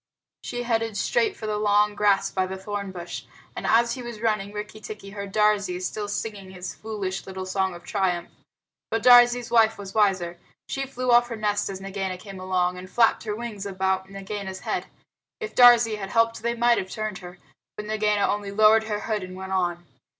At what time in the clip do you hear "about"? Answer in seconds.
13.67-14.09